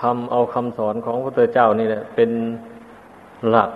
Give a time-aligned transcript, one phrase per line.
[0.00, 2.30] ทำเอาคำสอนของพระเจ้านี่แหละเป็น
[3.50, 3.70] หลัก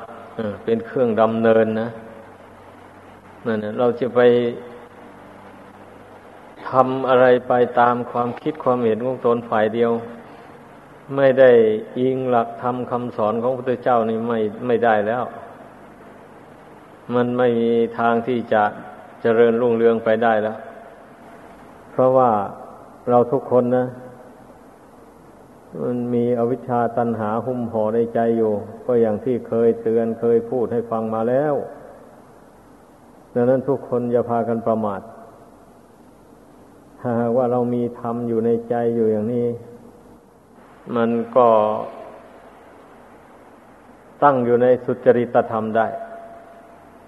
[0.65, 1.89] เป็นเครื่องดำเนินนะ
[3.47, 4.21] นั่นเราจะไป
[6.69, 9.93] ทำอะไรไปตามความคิดความเห็นของตนฝ่ายเดียว
[11.17, 11.51] ไม่ได้
[11.99, 15.25] อิงหลักธรรมคำสอนของพระพุทธเจ้านี่ไม่ไม่ได้แล้ว
[17.15, 18.63] มันไม่มีทางที่จะ
[19.23, 20.59] เจริญรุ่งเรืองไปได้แล้ว
[21.91, 22.31] เพราะว่า
[23.11, 23.87] เราทุกคนนะ
[25.83, 28.53] มันมีอวิชชาตันหาหุ้มห่อในใจอยู่
[28.87, 31.55] ก็อย่างที่เคยเตือนเคยพูดให้ฟังมาแล้ว
[33.35, 35.01] ดังนั้นทุกคนอย่าพากันประมาท
[37.01, 39.49] ถ้าว่าเรามีธรรมอยู่ในใจอยู่อย่างนี้
[40.97, 41.49] มันก็
[44.23, 45.87] ตั้งอยู่ในสุจริตธรรมได้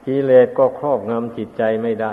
[0.06, 2.12] กิเลสก็ครอบงำจิตใจไม่ได้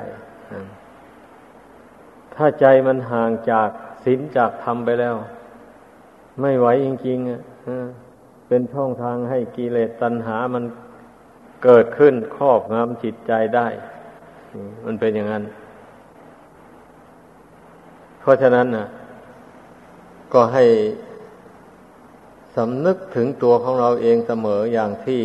[2.35, 3.69] ถ้าใจมันห่างจาก
[4.03, 5.15] ศีลจากธรรมไปแล้ว
[6.41, 7.41] ไม่ไหวจริงๆอะ
[8.47, 10.63] เป็นช่องทางให้กิเลสตัณหามัน
[11.63, 13.67] เกิดขึ้นครอบงำจิตใจได้
[14.85, 15.43] มันเป็นอย่างนั้น
[18.19, 18.87] เพราะฉะนั้นนะ
[20.33, 20.65] ก็ให้
[22.55, 25.21] สำนึกถึงตัวของเราเองเสมออย่างที่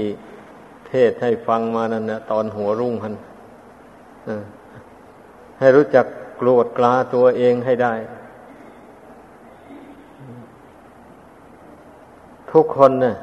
[0.89, 3.15] เทศให้ฟังมานั่นนะตอนหัวรุ่งพัน
[5.59, 6.07] ให้รู้จัก
[6.37, 7.95] โกรธกลาตัวเองให้ได้
[12.55, 13.17] ทุกคนเนะ่ย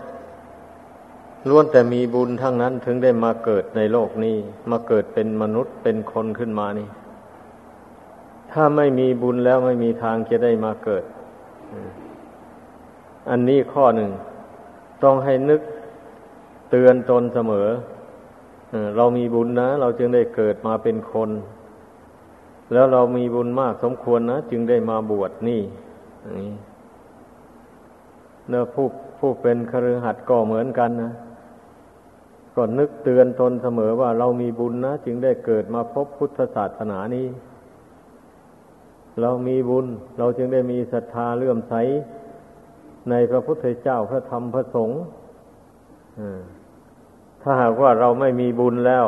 [1.50, 4.38] ล้วนแต่มีบุญทั้งนั้นถึงได้มาเกิดในโลกนี้
[4.72, 6.88] มาเกิดเป็นมนุษย์เป็นคนขึ้นมานี่
[8.52, 11.04] ถ้าไม่มีบุญแล้วไม่มีทางจะได้มาเกิด
[13.30, 14.12] อันนี้ข้อหนึ่ง
[15.04, 15.62] ต้องให้นึก
[16.72, 17.68] เตือนตนเสมอ
[18.98, 21.30] เรามีบุญนะ เราจึงได้เกิดมาเป็นคน
[22.74, 25.62] แล้วเรามีบุญมากสมควรนะ จึงได้มาบวชนี่
[28.50, 28.88] เนื้อผู้
[29.20, 31.14] ผู้เป็นคฤหัสถ์ก็เหมือนกันนะ
[32.56, 37.28] ก็นึกเตือนตนเสมอว่าเรามีบุญนะ จึงได้เกิดมาพบพุทธศาสนานี้
[39.22, 41.74] เรามีบุญ เราจึงได้มีศรัทธาเลื่อมใส
[43.10, 45.02] ในพระพุทธเจ้าพระธรรมพระสงฆ์
[47.42, 49.06] ถ้าหากว่าเราไม่มีบุญแล้ว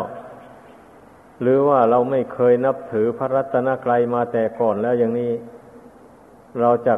[1.42, 5.32] หรือว่าเราไม่เคยนับถือพระรัตนกรัยมาแต่ก่อนแล้วอย่างนี้
[6.62, 6.94] เราจะ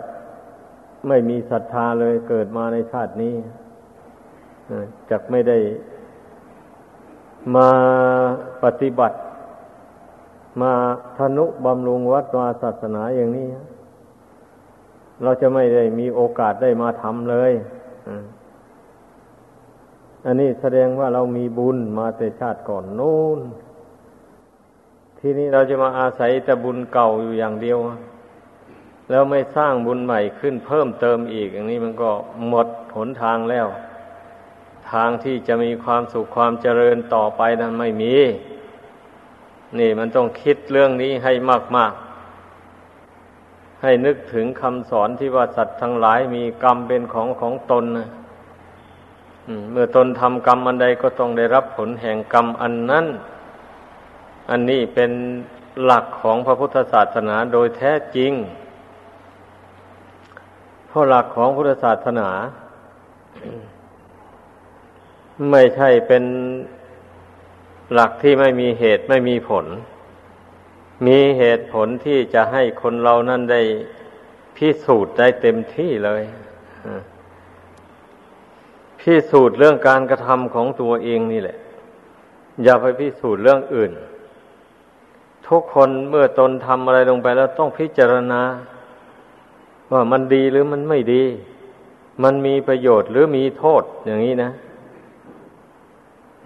[1.07, 3.35] ไม่มีศรัทธาเลยเกิดมาในชาตินี้
[5.09, 5.57] จักไม่ได้
[7.55, 7.69] มา
[8.63, 9.17] ปฏิบัติ
[10.61, 10.71] มา
[11.17, 13.47] ทนุบำรุงวัดวาศาสนาอย่างนี้
[15.23, 17.51] เราจะไม่ได้มีโอกาสได้มาทำเลย
[20.25, 23.39] อันนี้แสดงว่าเรามีบุญมาแต่ชาติก่อนโน้น
[25.19, 27.77] ทีนี้เราจะมาอาศัยแต่บุญเก่าอยู่อย่างเดียว
[29.09, 32.11] แล้วไม่สร้างบุญใหม่ขึ้นเพิ่มเติมอีก อย่างนี้มันก็
[32.47, 33.67] หมดหนทางแล้ว
[34.91, 38.15] ทางที่จะมีความสุขความเจริญต่อไปนั้นไม่มี
[39.79, 41.33] นี่มันต้องคิดเรื่องนี้ให้
[41.77, 41.93] มาก
[42.67, 48.09] ๆ ให้นึกถึงคำสอนที่ว่าสัตว์ทั้งหลายมีกรรมเป็นของของตนนะ
[49.71, 53.05] เมื่อตนทำกรรมอันใดก็ต้องได้รับผลแห่งกรรมอันนั้น
[54.49, 55.11] อันนี้เป็น
[55.83, 58.31] หลักของพระพุทธศาสนาโดยแท้จริง
[60.95, 62.29] ราะหลักของพุทธศาสนา
[65.51, 66.23] ไม่ใช่เป็น
[67.93, 69.65] หลักที่ไม่มีเหตุไม่มีผล
[71.07, 73.61] มีเหตุผลที่จะให้คนเรานั่นได้
[74.55, 76.23] พิสูจน์ได้เต็มที่เลย
[78.99, 81.57] พิสูจน์เรื่องการกระทำของตัวเองนี่แหละ
[82.63, 83.91] อย่าไปพิสูจน์เรื่องอื่น
[85.47, 88.41] ทุกคนเมื่อตนทำอะไรลงไปแล้วต้องพิจารณา
[89.91, 91.23] ว่ามันดีหรือมันไม่ดี
[92.23, 94.51] มันมีประโยชน์หรือมีโทษอย่างนี้นะ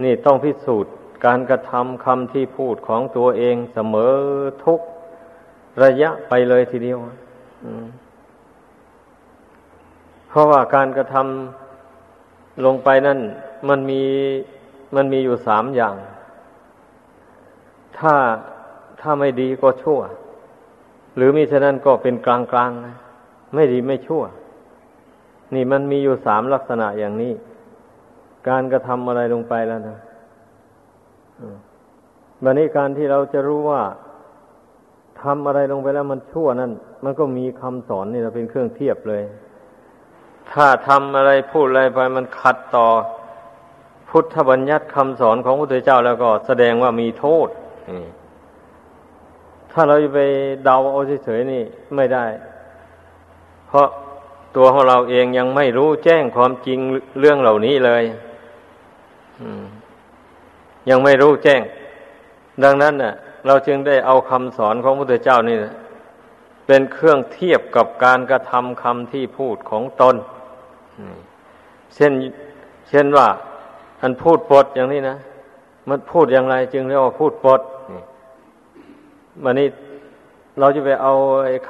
[0.04, 0.94] นี่ต้องพิสูจน์
[1.26, 4.14] การกระทำคำที่พูดของตัวเองเสมอ
[4.64, 4.80] ทุก
[5.84, 6.98] ระยะไปเลยทีเดียว
[10.30, 13.20] เพราะว่าการกระทำลงไปนั่น
[13.70, 14.04] มันมี
[14.96, 15.96] มันมีอยู่สามอย่าง
[17.98, 18.14] ถ้า
[19.02, 20.00] ถ้าไม่ดีก็ชั่ว
[21.16, 22.96] หรือมิฉะนั้นก็เป็นกลางๆนะ
[23.54, 24.24] ไม่ดีไม่ชั่ว
[25.54, 27.34] นี่มันมีอยู่สามลักษณะอย่างนี้
[28.50, 29.98] การกระทำอะไรลงไปแล้วนะ
[32.44, 33.82] บันนี้การที่เราจะรู้ว่า
[35.22, 36.72] ทำอะไรลงไปแล้วมันชั่วนั่น
[37.04, 39.24] มันก็มีคำสอนนี่เราเป็นเครื่องเทียบเลย
[40.52, 42.88] ถ้าทำอะไรพูดอะไรไปมันขัดต่อ
[44.10, 47.50] พุทธบัญญัติคำสอนของพระพุทธเจ้าแล้วก็แสดงว่ามีโทษ
[49.72, 50.20] ถ้าเราจะไป
[50.64, 51.64] เดาเอาเฉยๆนี่
[51.96, 52.26] ไม่ได้
[53.70, 53.88] เพราะ
[54.56, 56.80] ตัวของเราเองยังไม่รู้แจ้งความจริง
[57.20, 58.04] เรื่องเหล่านี้เลย
[60.90, 61.62] ยังไม่รู้แจ้ง
[62.64, 63.14] ดังนั้นน่ะ
[63.48, 65.58] เราจึงได้เอาคำสอนของพระพุทธเจ้านี่
[66.68, 70.16] เป็นเครื่องเทียบกับการกระทำคำที่พูดของตน
[71.96, 72.12] เช่น
[72.90, 73.28] เช่นว่า
[74.02, 75.18] อันพูดปดอย่างนี้นะ
[75.90, 77.62] มันพูดอย่างไรจึงเรียกว่าพูดปด
[79.44, 79.68] มันนี้
[80.60, 81.14] เราจะไปเอา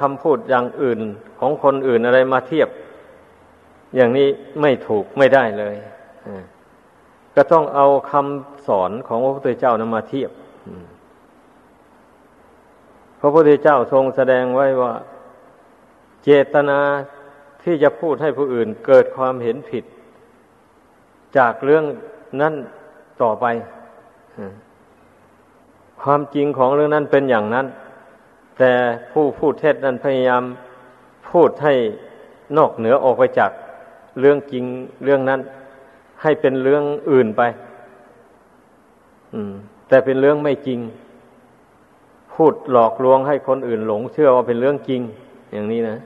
[0.00, 1.00] คำพูดอย่างอื่น
[1.40, 2.68] ของคนอื่นอะไรมาเทียบ
[3.96, 4.28] อย่างนี้
[4.60, 5.76] ไม่ถูกไม่ได้เลย
[7.36, 10.30] ก็ต้องเอาคำสอนของพระพุทธเจ้านมาเทียบ
[13.20, 14.92] พระพุทธเจ้าทรงแสดงไว้ว่า
[16.24, 16.80] เจตนา
[17.62, 19.84] ที่จะพูดให้ผู้อื่นเกิดความเห็นผิด
[21.36, 21.84] จากเรื่อง
[22.40, 22.54] นั้น
[23.22, 23.46] ต่อไป
[26.02, 27.66] ความจริงของเรื่องนั้นเป็นอย่างนั้น
[28.60, 28.74] แต่
[29.12, 30.42] ผู้พูดเท็จนั้นพยายาม
[31.30, 31.74] พูดให้
[32.56, 33.50] นอกเหนือออกไปจาก
[34.20, 34.64] เรื่องจริง
[35.04, 35.40] เรื่องนั้น
[36.22, 37.42] ให้เป็นเรื่องอื่นไป
[39.88, 40.80] แต่เป็นเรื่องไม่จริง
[42.34, 45.00] พูดหลอกลวงให้คนอื่นหลง เชื่อว่าเป็นเรื่องจริง
[45.52, 45.96] อย่างนี้นะ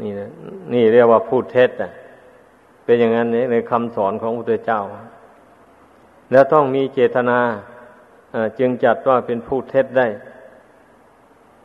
[0.00, 0.28] นี่นะ
[0.72, 1.90] นี่เรียกว่าพูดเท็จอะ
[2.84, 4.80] เป็นอย่างนั้นในคำสอนของพระพุทธเจ้า
[6.32, 7.38] แล้วต้องมีเจตนา
[8.58, 10.06] จึงจัดว่าเป็นพูดเท็จได้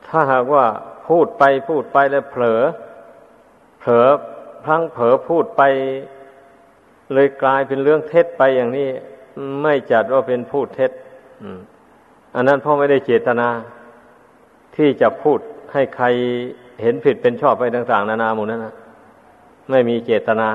[0.08, 0.66] ถ้าหากว่า
[1.08, 2.62] พูดไปพูดไปแล้วเผลอ
[3.80, 4.08] เผลอ
[4.66, 5.62] พังเผลอพูดไป
[7.14, 8.90] เลยกลายเป็นเรื่องเท็จไปอย่างนี้
[9.64, 10.92] ไม่จัดว่าเป็นพูดเท็จ
[12.36, 13.50] อันนั้นพ่อไม่ได้เจตนา
[14.76, 15.40] ที่จะพูด
[15.74, 16.06] ให้ใคร
[16.82, 18.74] เห็นผิดเป็นชอบไปต่าง ๆ นานาหมดนั้นนะ
[19.70, 20.50] ไม่มีเจตนา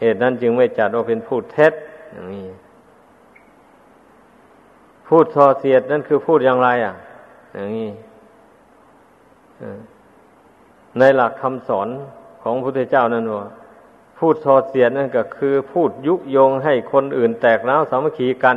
[0.00, 1.72] เหตุนั้นจึงไม่จัดว่าเป็นพูดเท็จ
[2.12, 2.46] อย่างนี้
[5.08, 6.94] พูดทอเสียดนั่นคือพูดอย่างไร อะ
[7.54, 7.90] อย่างนี้
[10.98, 11.88] ในหลักคำสอน
[12.42, 13.48] ของพระพุทธเจ้านั่นว่า
[14.18, 18.56] พูดทอเสียดนั่นก็คือ พูดยุยงให้คนอื่นแตกแล้วสามัคคีกัน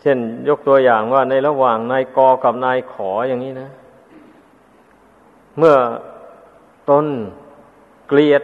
[0.00, 0.18] เช่น
[0.48, 3.68] ยกตัวอย่างว่าในระหว่างนายกกับนายขออย่างนี้นะ
[5.58, 5.76] เมื่อ
[6.90, 7.06] ตน
[8.08, 8.42] เกลียด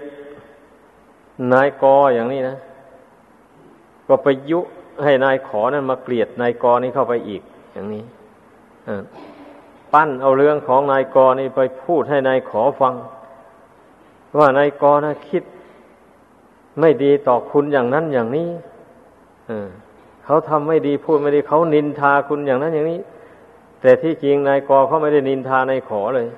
[1.52, 2.56] นายกออย่างนี้นะ
[4.08, 4.60] ก็ไปยุ
[5.04, 7.42] ให้นายขอนั้นมาเกลียดนายกอนี้เข้าไปอีก
[7.72, 8.04] อย่างนี้
[9.92, 12.94] ปั้นเอาเรื่องของนายกอนี่ไปพูดให้นายขอฟัง
[14.38, 15.42] ว่านายกอนะคิด
[16.80, 18.48] ไม่ดีต่อคุณอย่างนั้นอย่างนี้
[20.24, 23.00] เขาทำไม่ดีพูดไม่ดีเขานินทาคุณอย่างนั้นอย่างนี้
[23.80, 26.28] แต่ที่จริงนายกอเขาไม่ได้นินทานายขอเลย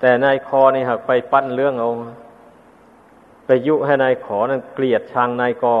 [0.00, 1.90] แต่นายคอนี่หักไปปั้นเรื่องเอา
[3.46, 5.76] ไปยุให้นายขอนั้นเกลียดชังนายกอ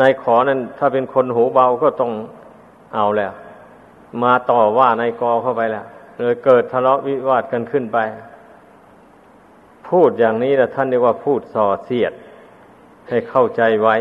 [0.00, 2.12] นายขอนั้นถ้าเป็นคนหูเบาก็ต้อง
[2.94, 3.32] เอาแล้ว
[4.22, 5.86] มาต่อว่านายกอเข้าไปแล้ว
[6.18, 7.98] เลยเกิดทะเลาะวิวาทกันขึ้นไป
[9.88, 12.12] พูดอย่างนี้นะท่านเรียกว่าพูดส่อเสียด
[13.08, 13.96] ให้เข้าใจไว้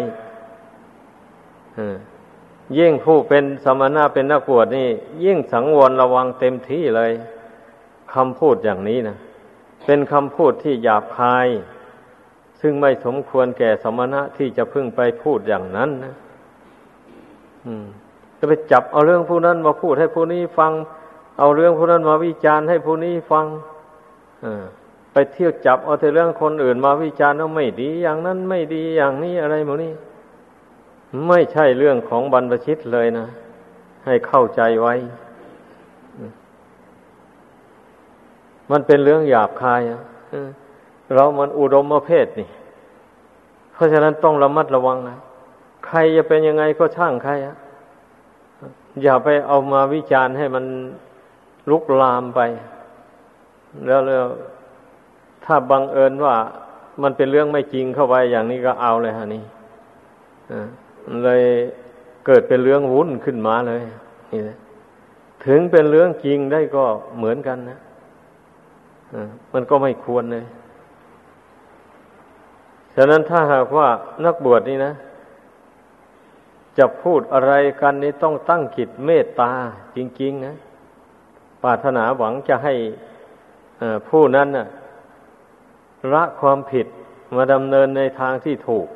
[2.78, 4.88] ยิ่งผู้เป็นสมณะเป็นนักบวชนี่
[5.26, 7.12] ยิ่งสังวรระวังเต็มที่เลย
[8.14, 9.18] คำพูดอย่างนี้นะ
[9.86, 11.48] เป็นคำพูดที่หยาบคาย
[12.62, 16.14] ซึ่งไม่สมควรแก่สมณะที่จะพึ่งไปพูดอย่างนั้นนะ
[17.66, 17.86] อืม
[18.46, 20.72] จะไปจับเอาเรื่องผู้นั้นมาพูดให้ผู้นี้ฟัง
[21.40, 23.46] เอาเรื่องผู้นั้นมาวิจารณ์ให้ผู้นี้ฟัง
[24.44, 24.46] อ
[25.12, 29.94] ไปเที่ยวจับเอาแต่เรื่องคนอื่นมาวิจารณ์ว่าไม่ดี อย่างนั้นไม่ดีอย่างนี้อะไรหมดนี้
[31.28, 33.26] ไม่ใช่เรื่องของบรรพชิตเลยนะ
[34.06, 34.94] ให้เข้าใจไว้
[38.72, 40.02] มันเป็นเรื่องหยาบคายอะ
[41.14, 42.50] เรามันอุดมประเภทนี่
[43.74, 45.18] เพราะฉะนั้นต้องระมัดระวังนะ
[45.88, 47.56] ใครจะเป็นยังไงก็ช่างใครอะ
[49.02, 50.66] อย่าไปเอามาวิจารณ์ให้มัน
[51.70, 52.42] ลุกลามไป
[53.86, 54.26] แล้วแล้ว
[55.46, 56.36] ถ้าบังเอิญว่า
[57.02, 59.44] มันเป็นเรื่องไม่จริงเข้าไปอย่างนี้ก็เอาเลยฮะนี่
[61.24, 61.44] เลย
[62.26, 63.82] เกิดเป็นเรื่องวุ่นขึ้นมาเลย
[64.32, 64.42] นี่
[65.46, 66.86] ถึงเป็นเรื่องจริงได้ก็
[67.18, 67.80] เหมือนกันนะ
[69.54, 70.46] มันก็ไม่ควรเลย
[72.96, 73.88] ฉะนั้นถ้าหากว่า
[74.26, 74.94] นักบวชนี่นะ
[76.78, 79.52] จะพูดอะไรกันนี่ต้องตั้งจิตเมตตา
[79.96, 80.56] จริง ๆ นะ
[81.64, 82.74] ปรารถนาหวังจะให้
[84.08, 84.68] ผู้นั้นนะ
[86.14, 86.88] ละความผิด
[87.36, 88.88] มาดำเนินในทางที่ถูก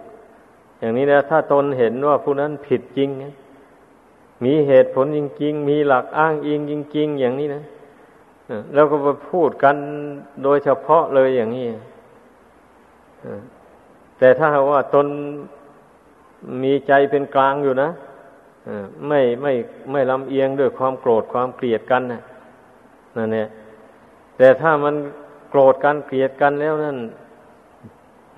[0.79, 3.10] อย่างนี้นะถ้าตนเห็นว่าผู้นั้นผิดจริง
[4.46, 7.63] มีเหตุผลจริง ๆ มีหลักอ้างอิงจริง ๆ อย่างนี้นะ
[8.74, 9.75] แล้วก็ไปพูดกัน
[10.43, 11.67] โดยเฉพาะเลยอย่างนี้
[14.17, 15.07] แต่ถ้าว่าตน
[16.63, 17.89] มีใจเป็นกลางอยู่นะ
[19.08, 19.53] ไม่ไม่
[19.91, 22.22] ไม่ลำเอียงด้วยความโกรธความเกลียดกันนะ
[23.17, 23.48] นั่นเนี่ย
[24.38, 24.96] แต่ถ้ามัน
[25.50, 26.98] โกรธกันเกลียดกันแล้วนั่น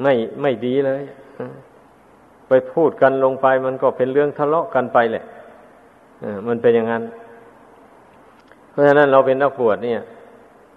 [0.02, 1.04] ไม่ไม่ดีเลย
[2.48, 5.26] ไปพูดกันลงไปมันก็เป็นเรื่องทะเลาะกันไปแหละ
[6.48, 7.04] มันเป็นอย่างนั้น
[8.72, 10.02] เพราะฉะนั้นเราเป็นนักบวชเนี่ย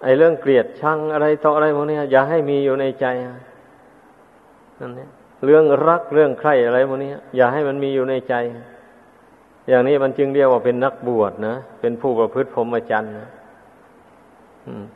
[0.03, 3.05] ไอ้เรื่องเกลียดชังอะไรต่ออะไรพวกนี้อย่าให้มีอยู่ในใจ
[4.79, 5.09] นั่นเนี่ย
[5.45, 8.35] เรื่องรักเรื่องใครอะไรพวกนี้อย่าให้มันมีอยู่ในใจ
[9.69, 13.29] อย่างนี้มันจึงเรียกว่าเป็นนักบวชนะเป็นผู้ประพฤติพรหมจรรย์นะ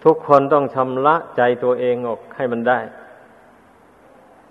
[0.04, 2.80] ทุกคนต้องชำระใจตัวเองออกให้มันได้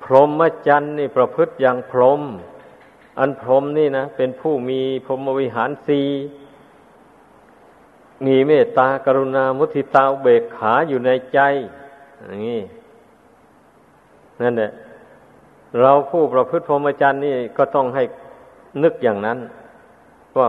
[0.02, 2.22] พรหมจรรย์นี่ประพฤติอย่างพรหม
[3.18, 6.00] อันพรหมนี่นะเป็นผู้มีพรหมวิหารสี
[8.26, 11.38] มีเมตตากรุณามุทิตาเบกขาอยู่ในใจ
[12.26, 12.60] อย่างนี้
[14.42, 14.70] นั่นแหละ
[15.80, 18.02] เราผู้ประพฤติพรหมจรรย์นี่ก็ต้องให้
[18.83, 19.38] นึกอย่างนั้น
[20.38, 20.49] ว่า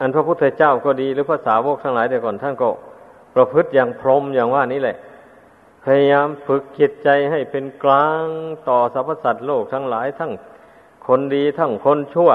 [0.00, 2.68] อันพระพุทธเจ้าก็ดีหรือภาษาวกทั้งหลายแต่ก่อนท่านก็
[3.34, 4.96] ประพฤติอย่างพรหมอย่างว่านี้แหละ
[5.84, 8.24] พยายามฝึกจิตใจให้เป็นกลาง
[8.68, 10.32] ต่อสรรพสัตว์โลกทั้งหลายทั้ง
[11.06, 12.30] คนดีทั้งคนชั่ว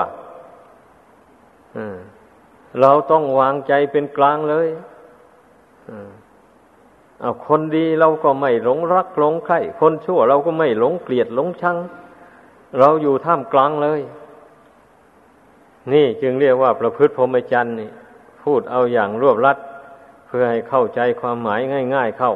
[2.82, 4.68] เราต้องวางใจเป็นกลางเลย
[5.90, 5.92] อ
[7.48, 11.78] คนดีเราก็ไม่หลงรักหลงใครคนชั่วเราก็ไม่หลงเกลียดหลงชัง
[12.80, 14.02] เราอยู่ท่ามกลางเลย
[15.94, 17.90] นี่จึงเรียกว่าประพฤติพรหมจรรย์นี่
[18.44, 19.58] พูดเอาอย่างรวบรัด
[20.28, 21.60] เพื่อให้เข้าใจความหมาย
[21.96, 22.34] ง่าย ๆเข้า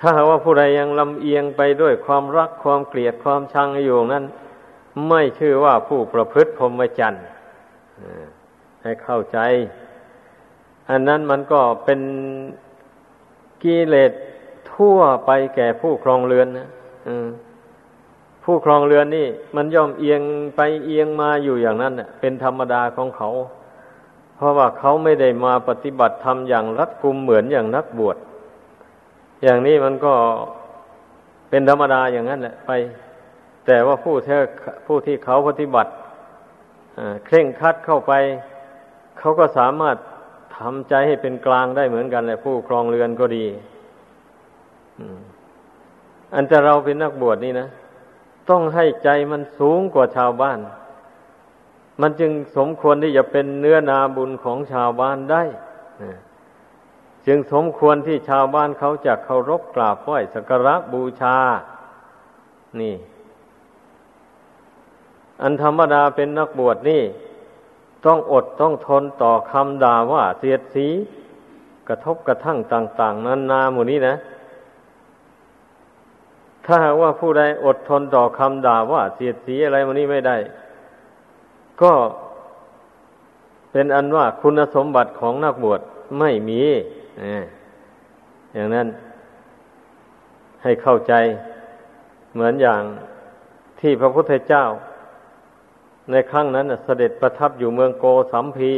[0.00, 4.24] ถ้าว่าผู้ใดยังลำเอียงไปด้วยความรักความเกลียดความชังอยู่นั้น
[5.08, 7.24] ไม่ชื่อว่าผู้ประพฤติพรหมจรรย์
[8.82, 9.38] ให้เข้าใจ
[10.90, 12.00] อันนั้นมันก็เป็น
[13.62, 14.12] กิเลส
[14.72, 16.68] ทั่วไปแก่ผู้ครองเรือนนะ
[18.44, 19.26] ผู้ครองเรือนนี่
[19.56, 20.22] มันย่อมเอียง
[20.56, 23.28] ไปเอียงมาอยู่อย่างนั้นเป็นธรรมดาของเขา
[24.36, 28.16] เพราะว่าเขาไม่ได้มาปฏิบัติธรรมอย่างรัดกุมเหมือนอย่างนักบวช
[29.42, 30.14] อย่างนี้มันก็
[31.50, 32.70] เป็นธรรมดาอย่างนั้นแหละไป
[33.66, 34.36] แต่ว่าผู้ที่
[34.86, 35.90] ผู้ที่เขาปฏิบัติ
[37.26, 38.12] เคร่งคัดเข้าไป
[39.18, 39.96] เขาก็สามารถ
[40.58, 43.46] ทำใจให้เป็นกลางได้เหมือนกันแหละผู้ครองเรือนก็ดี
[46.34, 47.68] อันแต่เราเป็นนักบวชนี่นะ
[48.50, 50.58] ต้องให้ใจมันสูงกว่าชาวบ้าน
[52.00, 55.42] มันจึงสมควรที่จะเป็นเนื้อนาบุญของชาวบ้านได้
[57.26, 61.36] จึงสมควรที่ชาวบ้านเขาจะเคารพกราบไหว้สักการะบูชา
[62.80, 62.94] นี่
[65.42, 67.02] อันธรรมดาเป็นนักบวชนี่
[68.06, 70.86] ต้องอดต้องทนต่อคำด่าว่าเสียดสี
[71.88, 74.14] กระทบกระทั่งต่าง ๆ นั้นนาหมู่นี้นะ
[76.64, 80.36] ถ้าหากว่าผู้ใดอดทนต่อคำด่าว่าเสียดสีอะไรหมู่นี้ไม่ได้
[81.82, 81.92] ก็
[83.72, 85.80] เป็นอันว่าคุณสมบัติของนักบวช
[86.18, 86.62] ไม่มี
[88.54, 88.88] อย่างนั้น
[90.62, 91.12] ให้เข้าใจ
[92.34, 92.82] เหมือนอย่าง
[93.80, 94.64] ที่พระพุทธเจ้า
[96.10, 98.72] ในครั้งนั้นเสด็จประทับอยู่เมืองโกสัมพี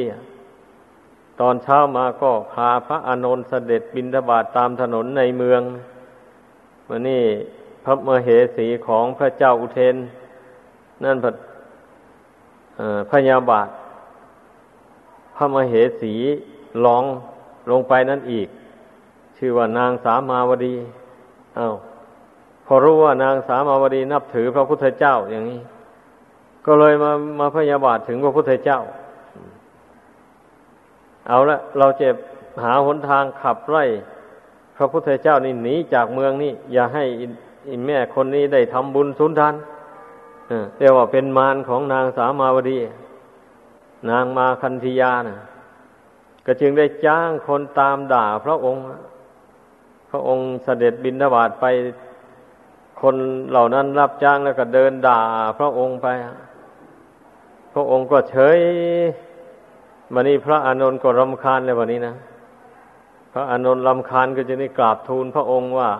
[1.41, 5.63] ตอนเช้ามาก็พาพระอานนท์เสด็จบินทบาทตามถนนในเมือง
[6.89, 7.25] วันนี้
[7.85, 9.97] พระมเหสีของพระเจ้าอุเทน
[11.05, 11.17] นั่น
[13.11, 13.69] พระยาบาท
[15.37, 16.15] พระมเหสี
[16.85, 17.05] ลอง
[17.71, 18.49] ลงไปนั่นอีก
[19.37, 20.75] ชื่อว่านางสามาวดี
[21.59, 21.75] อา้าว
[22.67, 25.61] พอรู้ว่านางสามาวดีนับถือพระพุทธเจ้าอย่างนี้
[26.67, 28.81] ก็เลยมามาพยาบาทถึงพระพุทธเจ้า
[31.29, 32.15] เอาละเราเจ็บ
[32.65, 33.85] หาหนทางขับไล่
[34.77, 37.05] พระพุทธเจ้านี่หนีจากเมืองนี้อย่าให้
[37.71, 39.55] อินแม่คนนี้ได้ทำบุญสุนทาน
[40.79, 42.79] เรียกว่าเป็นมารของนางสามาวดี
[44.11, 45.39] นางมาคันธยานะ
[46.47, 48.83] ก็จึงได้จ้างคนตามด่าพระองค์
[50.11, 51.65] พระองค์เสด็จบินทบาทไป
[53.01, 53.17] คน
[53.51, 55.21] เหล่านั้นรับจ้างแล้วก็เดินด่า
[55.59, 56.07] พระองค์ไป
[57.73, 58.59] พระองค์ก็เฉย
[60.15, 62.15] วันนี้พระอานนท์ก็รำคาญเลยวันนี้นะ
[63.33, 65.91] พระอานนท์รำคาญก็จะได้กราบทูลพระองค์ว่า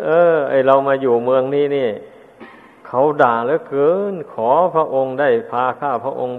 [0.00, 1.88] เออ ไอเรามาอยู่เมืองนี้นี่
[2.86, 6.38] เขาด่าเหลือเกิน ขอพระองค์ได้พาข้าพระองค์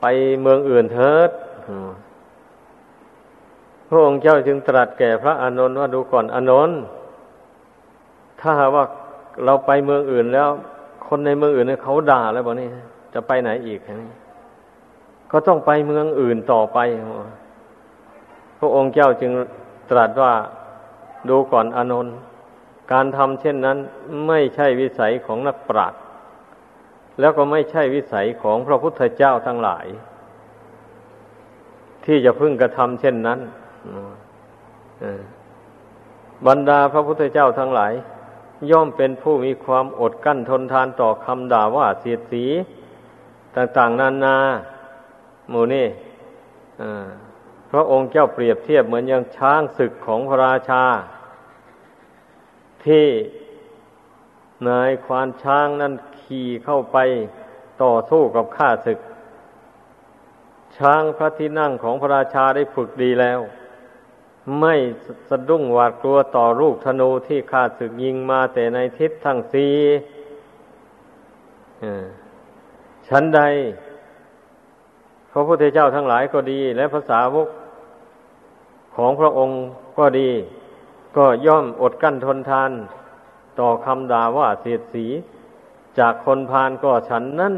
[0.00, 0.04] ไป
[0.42, 1.30] เมืองอื่นเถิด
[3.88, 6.78] พระองค์เจ้าจึงตรัสแก่พระอานนท์ว่าดูก่อนอานนท์
[8.40, 8.84] ถ้าหากว่า
[9.44, 10.50] เราไปเมืองอื่นแล้ว
[11.06, 12.68] คนในเมืองอื่นเนี่ยเขาด่าแล้วบอกนี่
[13.14, 14.12] จะไปไหนอีกนี้
[15.32, 16.78] ก็ต้องไปเมืองอื่นต่อไป
[18.58, 19.32] พระองค์เจ้าจึง
[19.90, 20.32] ตรัสว่า
[21.28, 22.14] ดูก่อนอานนท์
[22.92, 23.78] การทำเช่นนั้น
[24.26, 26.00] ไม่ใช่วิสัยของนักปราชญ์
[27.20, 29.86] แล้วก็ไม่ใช่วิสัยของพระพุทธเจ้าทั้งหลาย
[32.04, 33.40] ทที่จะพึ่งกระทำเช่นนั้น
[36.46, 37.92] บรรดาพระพุทธเจ้าทั้งหลาย
[38.70, 42.44] ย่อมเป็นผู้มีความอดกั้นทนทานต่อคำด่าว่าเสียดสี
[43.56, 44.36] ต่างๆนานา
[45.48, 45.86] หมูนี่
[47.70, 50.84] พระองค์เจ้าเปรียบเทียบเหมือนอย่างช้างศึกของพระราชา
[52.84, 53.06] ที่
[54.68, 56.98] นายควานช้างนั้นขี่เข้าไป
[57.82, 58.98] ต่อสู้กับข้าศึก
[60.78, 63.40] ช้างพระที่นั่งของพระราชาได้ฝึกดีแล้ว
[64.60, 64.74] ไม่
[65.28, 69.66] สะดุ้งหวาดกลัวต่อลูกธนูที่ข้าศึกยิงมาแต่ในทิศทั้งสี
[73.08, 73.40] ชั้นใด
[75.30, 77.48] พระพุทธเจ้าทั้งหลายก็ดี และภาษาวก
[78.96, 79.56] ของพระองค์
[79.98, 80.30] ก็ดี
[81.16, 82.70] ก็ย่อมอดกั้นทนทาน
[83.60, 85.06] ต่อคำด่าว่าเสียดสี
[85.98, 87.56] จากคนพาลก็ฉันนั่น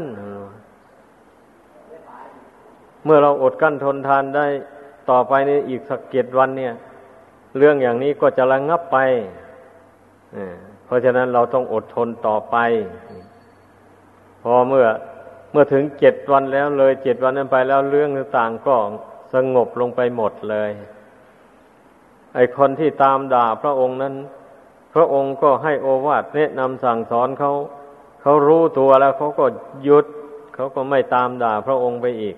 [3.03, 4.47] เมื่อเราอดกั้นทนทานได้
[5.09, 6.73] ต่อไปในอีกสักเกียวันเนี่ย
[7.57, 8.97] เรื่องอย่างนี้ก็จะระงับไป
[10.85, 12.57] เพราะฉะนั้นเราต้องอดทนต่อไป
[14.43, 14.85] พอเมื่อ
[15.51, 18.75] เมื่อถึงเจ็ดวันแล้วเลยเจ็ดวันนั้นไปแล้วเรื่องต่างก็
[19.33, 20.71] สงบลงไปหมดเลย
[22.35, 24.15] ไอคนที่ตามด่าพระองค์นั้น
[24.93, 27.51] พระองค์ก็ให้โอวาทแนะนำสั่งสอนเขา
[28.21, 29.45] เขารู้ตัวแล้วเขาก็
[29.83, 30.05] หยุด
[30.55, 32.35] เขาก็ไม่ตามด่าพระองค์ไปอีก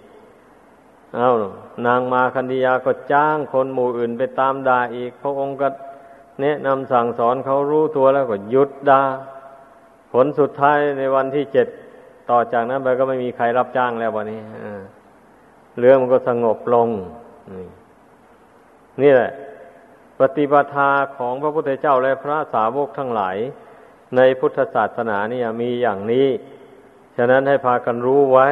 [1.15, 1.29] เอา
[1.85, 5.67] นางมาคันธยาก็จ้างคนหมู่อื่นไปตามด่าอีก พระองค์ก็
[6.41, 9.01] แนะนำสั่งสอนเขารู้ตัวแล้วก็หยุดด่า
[10.11, 11.67] ผลสุดท้ายในวันที่เจ็ด
[12.29, 14.41] ต่อจากนั้นไปก็ไม่มีใครรับจ้างแล้ววันนี้
[15.79, 16.89] เรื่องมันก็สงบลง
[19.01, 19.31] นี่แหละ
[20.19, 23.37] ปฏิปทาของพระพุทธเจ้าและพระสาวกทั้งหลาย
[24.15, 26.27] ในพุทธศาสนานี่มีอย่างนี้
[27.17, 28.49] ฉะนั้นให้พากันรู้ไว้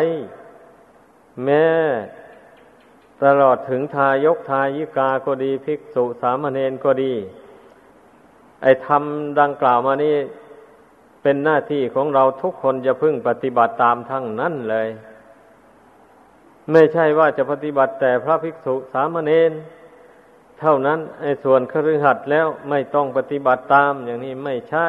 [1.43, 1.65] แม้
[3.23, 7.13] ตลอดถึงทายกทายิกาก็ดีภิกษุสามเณรก็ดี
[8.61, 9.03] ไอ้ธรรม
[9.39, 10.15] ดังกล่าวมานี่
[11.21, 14.89] เป็นหน้าที่ของเราทุกคนจะพึ่งปฏิบัติตามทั้งนั้นเลย
[16.71, 19.51] ไม่ใช่ว่าจะปฏิบัติแต่พระภิกษุสามเณร
[20.59, 24.87] เท่านั้นไอ้ส่วนคฤหัสถ์แล้วไม่ต้องปฏิบัติตามอย่างนี้ไม่ใช่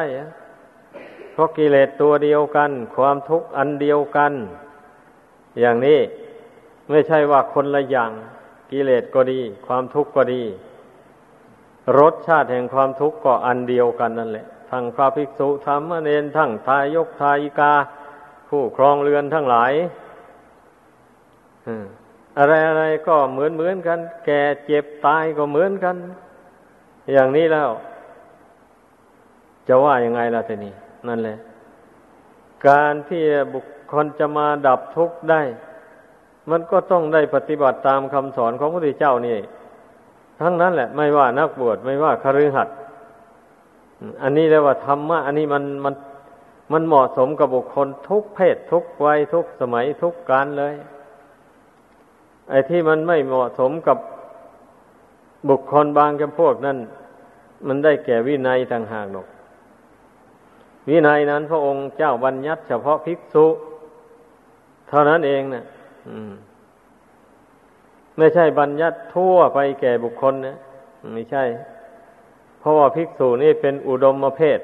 [1.33, 4.31] เพราะกิเลสตัวเดียวกัน ความทุกข์อันเดียวกัน
[5.59, 5.99] อย่างนี้
[6.89, 8.11] ไม่ใช่ว่าคนละอย่าง
[8.71, 10.43] กิเลสก็ดี ความทุกข์ก็ดี
[11.99, 17.73] รสชาติแห่งความทุกข์ก็อันเดียวกันนั่นแหละทั้งพระภิกษุธรรมเนนทั้งทายกทายิกา
[18.49, 19.73] ผู้ครองเรือนทั้งหลาย
[22.37, 25.95] อะไรอะไรก็เหมือนเหมือนกัน แก่เจ็บตายก็เหมือนกัน
[27.13, 27.69] อย่างนี้แล้ว
[29.67, 30.73] จะว่ายังไงล่ะทีนี้
[31.07, 31.37] นั่นแหละ
[32.67, 35.41] การที่บุคคลจะมาดับทุกข์ได้
[36.51, 39.37] มันก็ต้องได้ปฏิบัติตามคำสอนของพระพุทธเจ้านี่
[40.41, 42.75] ทั้งนั้นแหละ ไม่ว่านักบวชไม่ว่าคฤหัสถ์
[44.23, 45.95] อันนี้เรียกว่าธรรมะอันนี้มันมัน
[46.71, 50.73] มันเหมาะสมกับบุคคลทุกเพศทุกวัยทุกสมัยทุกการเลย
[52.49, 53.97] ไอ้ที่มันไม่เหมาะสมกับ
[55.49, 56.77] บุคคลบางจำพวกนั้น
[57.67, 59.27] มันได้แก่วินัยต่างหากหรอก
[60.89, 63.45] วินัยนั้นพระองค์เจ้าบัญญัติเฉพาะภิกษุ
[64.89, 65.63] เท่านั้นเองนะ
[68.17, 70.57] ไม่ใช่บัญญัติทั่วไปแก่บุคคลนะ
[71.13, 71.43] ไม่ใช่
[72.59, 74.59] เพราะว่าภิกษุนี่เป็นอุดมเพศ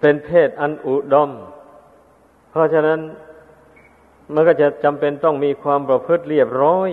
[0.00, 1.30] เป็นเพศอันอุดม
[2.50, 3.00] เพราะฉะนั้น
[4.34, 6.90] มันก็จะจำเป็นต้องมีความประพฤติเรียบร้อย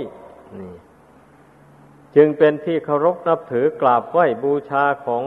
[2.15, 5.23] จึงเป็นที่เคารพนับถือกราบไหว้บูชาของ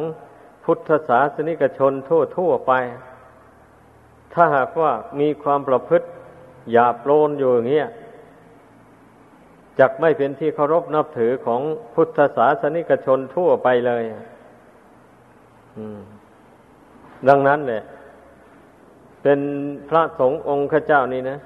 [0.64, 2.72] พุทธศาสนิกชนทั่วทั่วไป
[4.32, 6.06] ถ้าหากว่ามีความประพฤติ
[6.70, 7.88] หยาบโลนอยู่อย่างเงี้ย
[9.78, 11.60] จักไม่เป็นที่เคารพนับถือของ
[11.94, 14.02] พุทธศาสนิกชนทั่วไปเลย
[17.28, 17.82] ดังนั้นแหละ
[19.22, 19.40] เป็น
[19.88, 21.38] พระสงฆ์องค์ข้าเจ้านี่นะ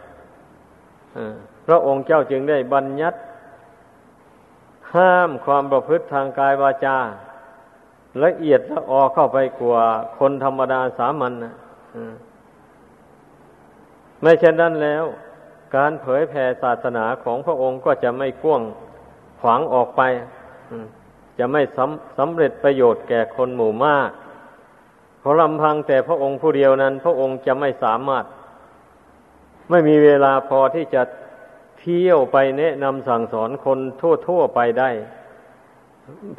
[1.66, 3.18] พระองค์เจ้าจึงได้บัญญัติ
[4.94, 6.98] ห้ามความประพฤติทางกายวาจา
[8.24, 9.82] ละเอียดละออเข้าไปกว่า
[10.18, 11.54] คนธรรมดาสามัญนะ
[14.22, 15.04] ไม่เช่นนั้นแล้ว
[15.76, 18.62] การเผยแผ่ศาสนาของพระองค์ก็จะไม่ก้วง
[19.40, 20.02] ขวางออกไป
[21.38, 24.10] จะไม่สำสำเร็จประโยชน์แก่คนหมู่มาก
[25.20, 28.24] เพราะลำพังแต่พระองค์ผู้เดียวนั้น พระองค์จะไม่สามารถ
[29.70, 31.02] ไม่มีเวลาพอที่จะ
[31.78, 33.78] เที่ยวไปแนะนำสั่งสอนคน
[34.28, 34.90] ทั่วๆไปได้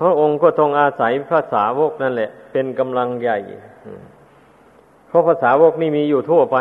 [0.02, 3.38] พระองค์ก็ต้องอาศัยภาษาวกนั่นแหละ เป็นกำลังใหญ่
[5.08, 6.58] เพราะภาษาวกนี่มีอยู่ทั่วไป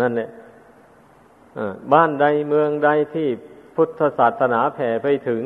[0.00, 0.28] นั่นแหละ
[1.92, 3.28] บ้านใดเมืองใดที่
[3.74, 5.42] พุทธศาสนาแผ่ไปถึง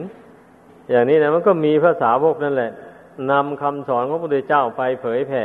[0.90, 2.72] อย่างนี้นะมันก็มีภาษาพวกนั่นแหละ
[3.30, 5.44] นำคำสอนของพระพุทธเจ้าไปเผยแผ่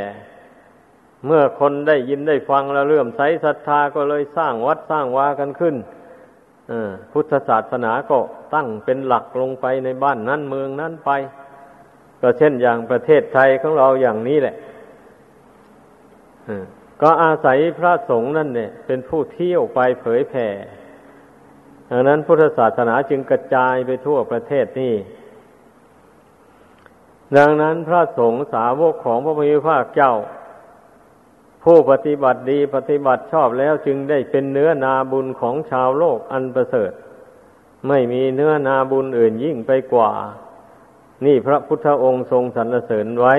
[1.26, 5.76] เมื่อคนได้ยินได้ฟังแล้วเลื่อมใสศรัทธาก็เลยสร้างวัดสร้างวากันขึ้น
[7.12, 8.18] พุทธศาสนาก็
[8.56, 11.10] ตั้งเป็นหลักลงไปในบ้านนั้นเมืองนั้นไป
[12.22, 14.56] ก็เช่นอย่างประเทศไทยของเราอย่างนี้แหละ
[17.02, 20.48] ก็อาศัยพระสงฆ์นั่นเนี่ยเป็นผู้เที่ยวไปเผยแผ่
[21.92, 24.96] ดังนั้นพุทธศาสนาจึงกระจายไปทั่วประเทศนี่
[27.38, 30.14] ดังนั้นพระสงฆ์สาวกของพระพุทธภาคเจ้า
[31.64, 36.92] ผู้ปฏิบัติดีปฏิบัติชอบแล้วจึงได้เป็นเนื้อนาบุญของชาวโลกอันประเสริฐ
[37.88, 40.12] ไม่มีเนื้อนาบุญอื่นยิ่งไปกว่า
[41.26, 43.36] นี่พระพุทธองค์ทรงสรรเสริญไว้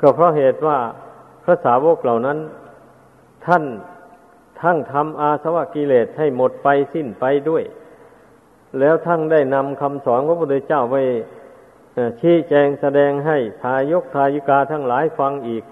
[0.00, 0.78] ก็เพราะเหตุว่า
[1.44, 2.38] พระสาวกเหล่านั้น
[3.46, 3.64] ท่าน
[4.60, 7.64] ทั้งทำอาสวะกิเลสให้หมดไปสิ้นไปด้วย
[8.80, 11.02] แล้วทั้งได้นำคำสอนของพระพุทธเจ้าไว้
[12.20, 15.64] ชี้แจงแสดงให้ทายกทายิกาทั้งหลายฟังอีก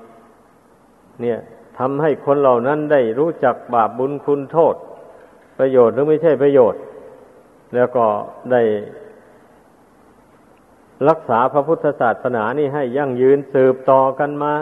[1.21, 1.39] เนี่ย
[1.79, 4.75] ทำให้คนเหล่านั้นได้รู้จักบาปบุญคุณโทษ
[5.59, 6.81] ประโยชน์หรือไม่ใช่ประโยชน์
[7.75, 8.05] แล้วก็
[8.53, 8.63] ได้
[11.09, 14.55] รักษาพระพุทธศาสนานี่ให้ยั่งยืนสืบต่อกันมา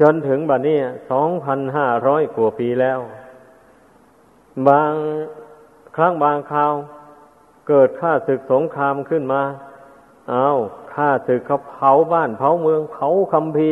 [0.00, 0.78] จนถึงบัดนี้
[1.10, 2.98] สองพันห้าร้อยกว่าปีแล้ว
[4.68, 4.92] บาง
[5.96, 6.72] ครั้งบางคราว
[7.68, 9.42] เกิดข้าศึกสงครามขึ้นมา
[10.30, 10.48] เอา
[10.94, 13.70] ข้าศึกเขาเผาบ้านเผาเมืองเผาคำพี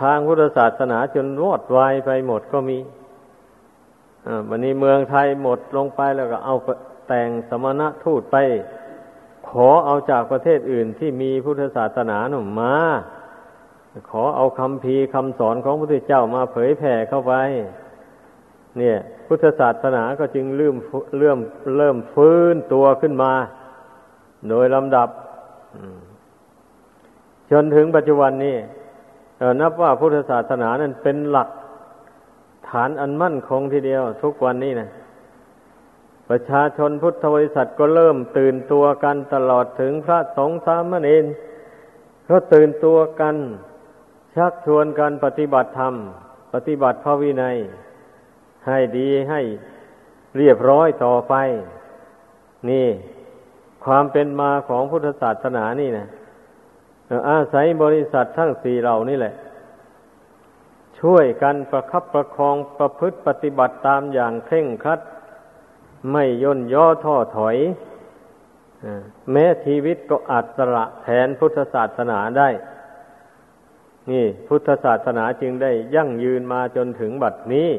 [0.00, 2.78] ทางพุทธศาสนาจนวอดวายไปหมดก็มี
[4.48, 6.54] วันนี้เมืองไทยหมดลงไปแล้วก็เอา
[7.08, 8.36] แต่งสมณะทูตไป
[9.48, 12.74] ขอเอาจากประเทศอื่นที่มีพุทธศาสนาหนุ่มมา
[14.10, 17.34] ขอเอาคำพีคำสอนของพระพุทธเจ้ามาเผยแผ่เข้าไป
[18.78, 20.76] เนี่ย พุทธศาสนาก็จึงเริ่ม
[21.18, 21.38] เริ่ม
[21.76, 23.32] เริ่มฟื้นตัวขึ้นมา
[24.48, 25.08] โดยลำดับ
[27.50, 28.56] จนถึงปัจจุบันนี้
[29.60, 31.48] นับว่าพุทธศาสนานั้นเป็นหลัก
[32.70, 34.88] ฐานอันมั่นคงทีเดียว ทุกวันนี้นะ
[36.28, 41.24] ประชาชนพุทธบริษัทก็เริ่มตื่นตัวกันตลอดถึงพระสงฆ์สามเณร
[42.28, 43.36] ก็ตื่นตัวกัน
[44.36, 45.94] ชักชวนกันปฏิบัติธรรม
[46.54, 47.56] ปฏิบัติพระวินัย
[48.66, 49.40] ให้ดีให้
[50.38, 51.34] เรียบร้อยต่อไป
[52.70, 52.88] นี่
[53.84, 56.06] ความเป็นมาของพุทธศาสนานี่นะ
[57.30, 59.34] อาศัยบริษัททั้งสี่เหล่านี่แหละ
[61.00, 65.00] ช่วยกันประคับประคองประพฤติปฏิบัติตามอย่างเคร่งครัด
[66.12, 67.56] ไม่ย่นย่อท้อถอย
[69.32, 72.48] แม้ชีวิตก็อาจสละแทนพุทธศาสนาได้
[74.10, 77.70] นี่พุทธศาสนาจึงได้ยั่งยืนมาจนถึงบัดนี้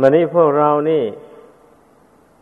[0.00, 1.04] มันนี้พวกเรานี่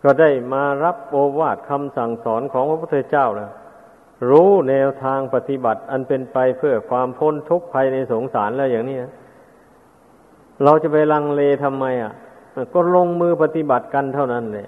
[0.02, 3.52] ก็ได้มารับโอวาทคำสั่งสอนของพระพุทธเจ้าแล้ว
[4.30, 8.98] รู้แนวทางปฏิบัติอันเป็นไปเพื่อความพ้นทุกข์ภัยในสงสารแล้วอย่างนี้
[10.64, 12.12] เราจะไปลังเลทำไมอะ
[12.74, 14.66] ก็ลงมือปฏิบัติกันเท่านั้นเลย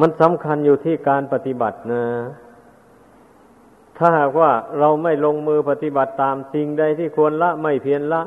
[0.00, 2.04] มันสำคัญอยู่ที่การปฏิบัตินะ
[3.98, 8.22] ถ้าหากว่าเราไม่ลงมือปฏิบัติตามสิ่งใดที่ควรละไม่เพียรละ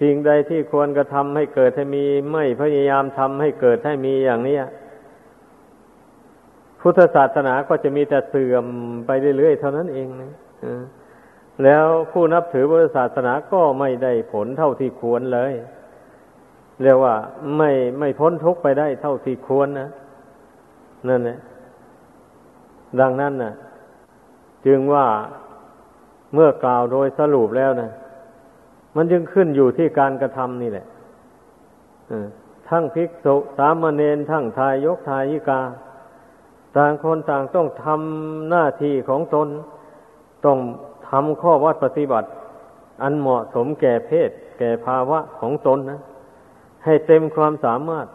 [0.00, 4.56] สิ่งใดที่ควรกระทำให้เกิดให้มี ไม่พยายามทำให้เกิดให้มีอย่างนี้
[6.80, 8.66] พุทธศาสนาก็จะมีแต่เสื่อม
[9.06, 10.32] ไปเรื่อยๆเท่านั้นเองนะ
[11.64, 15.52] แล้วผู้นับถือพุทธศาสนาก็ไม่ได้ผลเท่าที่ควรเลย
[16.82, 17.14] เรียกว่า
[17.56, 19.88] ไม่ไม่พ้นทุกข์ไปได้เท่าที่ควรนะ
[21.08, 21.38] นั่นแหละ
[23.00, 23.52] ดังนั้นนะ
[24.68, 25.06] จึงว่า
[26.34, 27.90] เมื่อกล่าวโดยสรุปแล้วนะ
[28.96, 30.86] มันจึงขึ้นอยู่ที่การกระทำนี่แหละ
[32.68, 35.60] ทั้งภิกษุสามเณรทั้งทายกทายิกา
[36.76, 39.48] ต่างคนต่างต้องทำหน้าที่ของตน
[40.44, 40.58] ต้อง
[41.08, 42.28] ทำข้อวัดปฏิบัติ
[43.02, 46.00] อันเหมาะสมแก่เพศ แก่ภาวะของตนนะ
[46.84, 48.06] ให้เต็มความสามารถ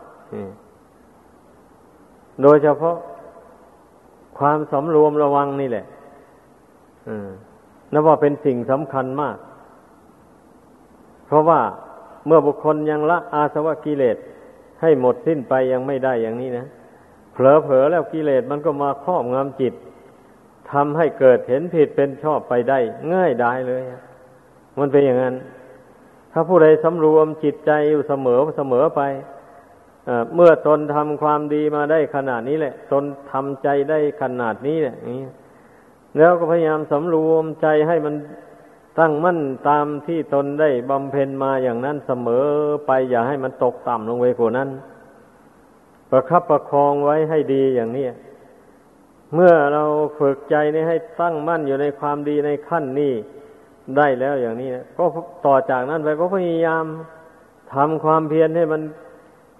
[2.41, 2.95] โดยเฉพาะ
[4.39, 5.85] ความสำรวมระวังนี่แหละ
[7.93, 9.37] นับว่าเป็นสิ่งสำคัญมาก
[11.27, 11.61] เพราะว่า
[12.25, 14.17] เมื่อบุคคลยังละอาสวะกิเลส
[14.81, 16.65] ให้หมดสิ้นไปยังไม่ได้อย่างนี้นะ
[17.33, 17.37] เผ
[17.71, 19.73] ลอๆแล้วกิเลสมันก็มาครอบงำจิต
[20.71, 22.79] ทำให้เกิดเห็นผิดเป็นชอบไปได้
[23.13, 23.83] ง่ายได้เลย
[24.79, 25.35] มันเป็นอย่างนั้น
[26.31, 29.01] ถ้าผู้ใดสำรวมจิตใจอยู่เสมอเสมอไป
[30.35, 35.21] เมื่อตนทำความดีมาได้ขนาดนี้แหละ ตนทำใจได้ขนาดนี้แหละนี้
[36.17, 38.15] แล้วก็พยายามสำรวมใจให้มัน
[38.99, 42.45] ตั้งมั่นตามที่ตนได้บำเพ็ญมาอย่างนั้นเสมอ
[42.87, 44.69] ไปอย่าให้มันตกต่ำลงไปกว่านั้น
[46.09, 48.05] ประคับประคองไว้ให้ดีอย่างนี้
[49.33, 49.83] เมื่อเรา
[50.19, 53.13] ฝึกใจนี้ให้ตั้งมั่นอยู่ในความดีในขั้นนี้
[53.97, 55.03] ได้แล้วอย่างนี้นะก็
[55.45, 56.85] ต่อจากนั้นไปก็พยายาม
[57.73, 58.81] ทำความเพียรให้มัน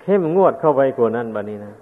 [0.01, 1.73] เข้มงวดเข้าไปกว่านั้นบัดนี้นะ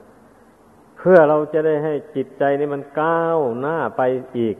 [1.01, 4.01] เพื่อเราจะได้ให้จิตใจนี่มันก้าวหน้าไป
[4.37, 4.55] อีก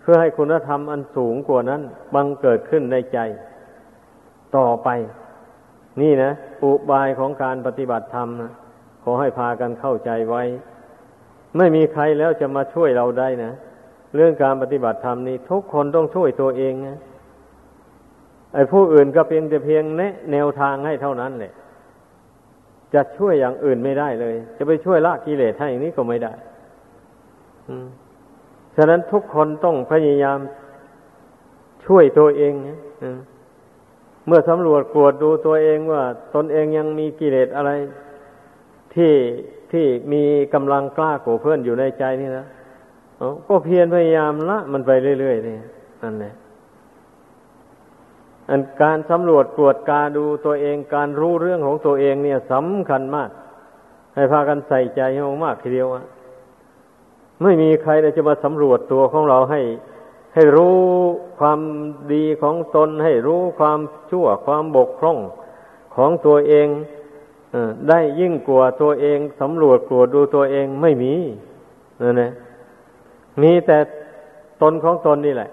[0.00, 1.82] เพื่อให้คุณธรรมอันสูงกว่านั้น
[2.14, 3.18] บังเกิดขึ้นในใจ
[4.56, 4.88] ต่อไป
[6.00, 6.30] นี่นะ
[6.62, 8.52] อุบายของการปฏิบัติธรรมนะ
[9.02, 10.42] ขอให้พากันเข้าใจไว้
[11.56, 13.52] ไม่มีใครแล้วจะมาช่วยเราได้นะ
[14.14, 16.98] เรื่องการปฏิบัติธรรมนี้ ทุกคนต้องช่วยตัวเองนะ
[18.54, 21.52] ไอ้ผู้อื่นก็เพียงแต่เพียงแนะแนวทางให้เท่านั้นแหละ
[22.94, 26.32] จะช่วยอย่างอื่นไม่ได้เลย จะไปช่วยละกิเลสให้อย่างนี้ก็ไม่ได้
[28.76, 30.38] ฉะนั้นทุกคนต้องพยายาม
[31.86, 32.52] ช่วยตัวเอง
[34.26, 36.02] เมื่อสำรวจกวดดูตัวเองว่า
[36.34, 37.70] ตนเองยังมีกิเลสอะไร
[38.94, 39.12] ที่
[39.72, 40.22] ที่มี
[40.54, 42.46] กำลังกล้าโกเพื่อนอยู่ในใจนี่นะ
[43.48, 45.56] ก็เพียรพยายามละมันไปเรื่อยๆนี่
[46.02, 46.32] นั่นแหละ
[48.50, 53.30] อันการสำรวจตรวจกาดูตัวเองการรู้เรื่องของตัวเองเนี่ยสำคัญมาก
[54.14, 56.04] ให้พากันใส่ใจให้มากทีเดียวอะ
[57.42, 59.60] ไม่มีใครจะมาสำรวจตัวของเราให้
[60.34, 60.78] ให้รู้
[61.38, 61.60] ความ
[62.12, 63.78] ดีของตน ให้รู้ความ
[64.10, 65.18] ชั่วความบกพร่อง
[65.96, 66.66] ของตัวเอง
[67.54, 67.56] อ
[67.88, 71.14] ได้ยิ่งกว่าตัวเองสำรวจกลัวดูตัวเองไม่มี
[72.02, 72.32] นั่นนะ
[73.42, 73.78] มีแต่
[74.62, 75.50] ตนของตนนี่แหละ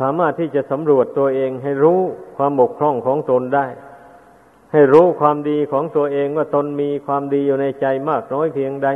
[0.00, 2.00] สามารถที่จะสำรวจตัวเองให้รู้
[2.36, 3.66] ความบกพร่องของตนได้
[4.72, 8.88] ให้รู้ความดีของตัวเองว่าตนมีความดีอยู่ในใจมากน้อยเพียงใด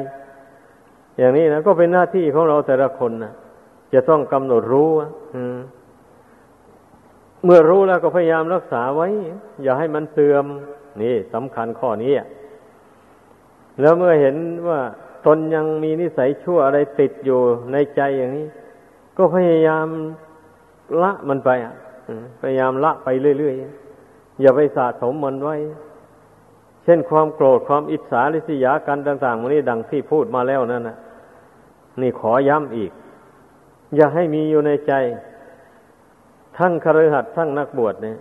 [1.19, 3.33] อย่างนี้นะก็เป็นหน้าที่ของเราแต่ละคนนะ
[3.93, 4.91] จะต้องกำหนดรู้
[7.45, 9.09] เมื่อรู้แล้วก็พยายามรักษาไว้
[9.63, 10.45] อย่าให้มันเสื่อม
[11.03, 12.13] นี่สำคัญข้อนี้
[13.81, 14.37] แล้วเมื่อเห็น
[14.69, 14.81] ว่า
[15.27, 17.41] ตนยังมีนิสัยชั่วอะไรติดอยู่
[17.73, 18.47] ในใจอย่างนี้
[19.17, 19.87] ก็พยายาม
[21.03, 21.75] ละมันไปอะ
[22.41, 25.57] พยายามละไปเรื่อยๆอย่าไปสะสมมันไว้
[26.85, 30.97] เช่นความโกรธความอิจฉาริษยากันต่างๆวันนี้ดังที่พูดมาแล้วนั่นนะ
[32.01, 32.93] นี่ขอย้ำอีก
[33.97, 34.93] อย่าให้มีอยู่ในใจ
[36.59, 38.17] ทั้งคฤหัสถ์ทั้งนักบวชเนี่ย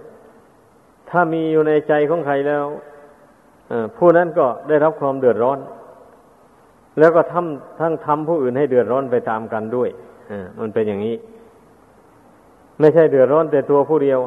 [1.09, 2.65] ถ้ามีอยู่ในใจของใครแล้ว
[3.97, 5.59] ผู้นั้นก็ได้รับความเดือดร้อน
[6.99, 9.89] แล้วก็ทำทั้งทำผู้อื่นให้เดือดร้อนไปตามกันด้วย
[10.59, 11.15] มันเป็นอย่างนี้
[12.79, 14.19] ไม่ใช่เดือดร้อนแต่ตัวผู้เดียว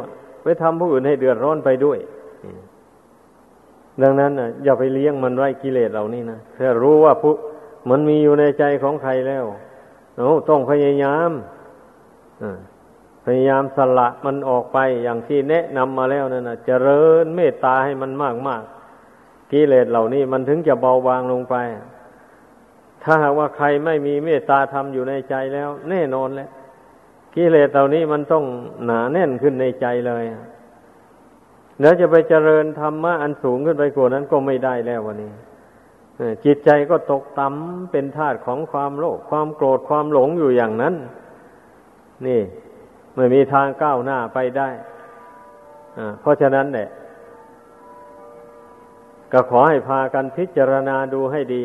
[0.42, 1.98] ไปทำผู้อื่นให้เดือดร้อนไปด้วย
[4.02, 7.32] ดังนั้นอะอย่าไปเลี้ยงมันไว้กิเลสเหล่านี้นะถ้ารู้ว่าผู้
[7.90, 9.44] มันมีอยู่ในใจของใครแล้ว
[10.16, 11.30] โอ้ต้องพยายาม
[13.24, 18.62] พยายามสละมันออกไปอย่างที่แนะนำมาแล้วนั่นนะเจริญเมตตาให้มันมากมาก
[19.52, 21.54] กิเลสเหล่านี้มันถึงจะเบาบางลงไป
[23.02, 26.50] ถ้าหากว่าใครไม่มีเมตตาธรรมอยู่ในใจแล้ว แน่นอนแล้ว
[27.34, 28.44] กิเลสเหล่านี้มันต้อง
[28.84, 30.24] หนาแน่นขึ้นในใจเลย
[31.80, 35.32] แล้วจะไปเจริญธรรมะอันสูงขึ้นไปกว่านั้นก็ไม่ได้แล้ววันนี้
[36.44, 40.94] จิตใจก็ตกต่ำเป็นธาตุของความโลภความโกรธความหลงอยู่อย่างนั้น
[42.26, 42.42] นี่
[43.16, 44.68] ไม่มีทางก้าวหน้าไปได้
[46.20, 46.88] เพราะฉะนั้นเนี่ย
[49.32, 51.62] ก็ขอให้พากันพิจารณาดูให้ดี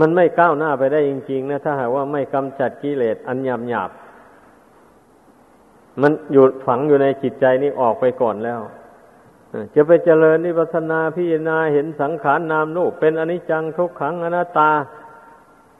[0.00, 3.90] มันไม่ก้าวหน้าไปได้จริงๆนะถ้าหากว่าไม่กำจัดกิเลสอันหยาบหยาบ
[6.02, 8.60] มันอยู่ฝังอยู่ในจิตใจนี่ออกไปก่อนแล้ว
[9.74, 14.70] จะไปเจริญนิพพานาพิจารณาเห็นสังขารนนามรูปเป็นอนิจจังทุกขังอนัตตา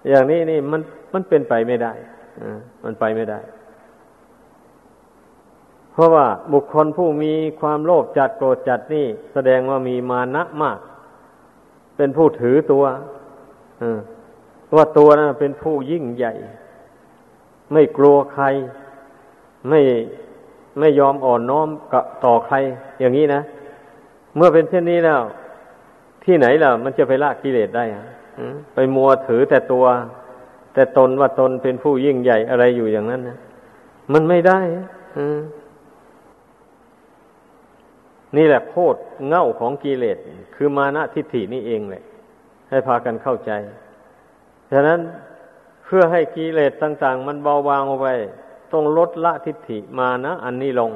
[0.08, 0.80] อย่างนี้นี่มัน
[1.12, 1.92] มันเป็นไปไม่ได้
[2.84, 3.40] มันไปไม่ได้
[5.92, 10.78] เพราะว่าบุคคลผู้มีความโลภจัดโกรธจัดนี่ แสดงว่ามีมานะมาก
[11.96, 12.84] เป็นผู้ถือตัว
[14.76, 16.32] ว่าตัวนั้นเป็นผู้ยิ่งใหญ่
[17.72, 18.44] ไม่กลัวใคร
[19.68, 19.80] ไม่
[20.78, 22.56] ไม่ยอมอ่อนน้อมกับต่อใคร
[23.00, 23.40] อย่างนี้นะ
[24.36, 25.20] เมื่อเป็นเช่นนี้แล้ว
[26.24, 27.84] ที่ไหนล่ะ มันจะไปละกิเลสได้
[28.74, 29.84] ไปมัวถือแต่ตัว
[30.74, 33.38] แต่ตนว่าตนเป็นผู้ยิ่งใหญ่อะไรอยู่อย่างนั้นนะ
[34.12, 34.60] มันไม่ได้
[38.36, 40.18] นี่แหละโคตรเง่าของกิเลส
[40.54, 42.04] คือมานะทิฏฐินี่เองแหละ
[42.74, 43.52] ให้พากันเข้าใจ
[44.72, 45.00] ฉะนั้น
[45.84, 48.08] เพื่อให้กิเลสต่างๆ มันเบาบางออกไป
[48.72, 50.92] ต้องลดละทิฏฐิมานะ อันนี้ลง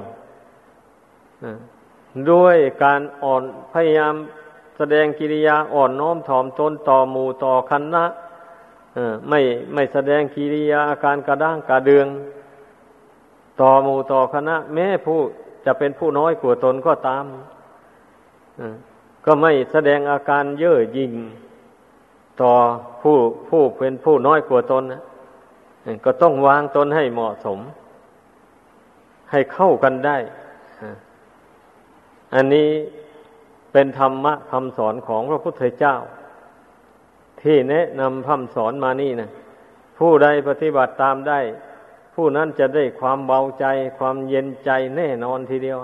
[2.30, 4.14] ด้วยการอ่อนพยายาม
[4.76, 8.04] แสดงกิริยาอ่อนน้อมถ่อมตนต่อหมู่ต่อคณะ
[9.28, 9.40] ไม่
[9.74, 12.06] ไม่แสดงกิริยาอาการกระด้างกระเดือง
[13.60, 15.20] ต่อหมู่ต่อคณะ แม้ผู้
[15.64, 17.24] จะเป็นผู้น้อยกว่าตนก็ตาม
[19.24, 21.12] ก็ไม่แสดงอาการเย่อหยิ่ง
[22.42, 22.52] ต่อ
[23.02, 23.16] ผู้
[23.48, 25.02] ผู้เป็นผู้น้อยกว่าตนนะ
[26.04, 27.58] ก็ต้องวางตนให้เหมาะสม
[29.30, 30.18] ให้เข้ากันได้
[32.34, 32.70] อันนี้
[33.72, 35.96] เป็นธรรมะคำสอนของพระพุทธเจ้า
[37.42, 39.30] ที่แนะนำคำสอนมานี่นะ
[39.98, 41.40] ผู้ใดปฏิบัติตามได้
[42.14, 43.66] ผู้นั้นจะได้ความเบาใจ
[43.98, 45.78] ความเย็นใจแน่นอนทีเดียว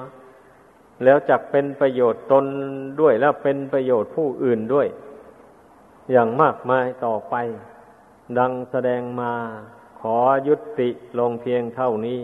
[1.05, 2.45] แล้วจักเป็นประโยชน์ตน
[3.01, 4.87] ด้วยแล้วเป็นประโยชน์ผู้อื่นด้วย
[6.13, 7.35] อย่างมากมายต่อไป
[8.39, 9.35] ดังแสดงมา
[10.01, 10.17] ขอ
[10.49, 10.89] ยุติ
[11.19, 12.23] ลงเพียงเท่านี้